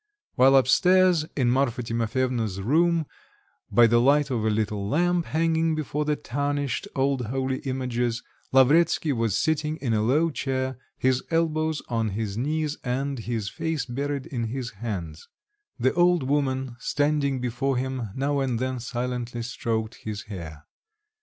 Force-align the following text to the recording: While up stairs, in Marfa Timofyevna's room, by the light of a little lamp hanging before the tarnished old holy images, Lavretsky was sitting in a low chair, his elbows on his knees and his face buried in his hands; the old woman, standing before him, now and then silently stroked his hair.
While 0.33 0.55
up 0.55 0.67
stairs, 0.67 1.27
in 1.35 1.51
Marfa 1.51 1.83
Timofyevna's 1.83 2.59
room, 2.59 3.05
by 3.71 3.85
the 3.85 4.01
light 4.01 4.31
of 4.31 4.43
a 4.43 4.49
little 4.49 4.89
lamp 4.89 5.27
hanging 5.27 5.75
before 5.75 6.05
the 6.05 6.15
tarnished 6.15 6.87
old 6.95 7.27
holy 7.27 7.59
images, 7.59 8.23
Lavretsky 8.51 9.13
was 9.13 9.37
sitting 9.37 9.77
in 9.77 9.93
a 9.93 10.01
low 10.01 10.31
chair, 10.31 10.79
his 10.97 11.21
elbows 11.29 11.83
on 11.87 12.09
his 12.17 12.35
knees 12.35 12.79
and 12.83 13.19
his 13.19 13.47
face 13.49 13.85
buried 13.85 14.25
in 14.25 14.45
his 14.45 14.71
hands; 14.71 15.27
the 15.79 15.93
old 15.93 16.23
woman, 16.23 16.77
standing 16.79 17.39
before 17.39 17.77
him, 17.77 18.09
now 18.15 18.39
and 18.39 18.57
then 18.57 18.79
silently 18.79 19.43
stroked 19.43 19.97
his 19.97 20.23
hair. 20.23 20.65